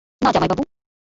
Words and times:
না, 0.21 0.29
জামাইবাবু। 0.31 0.63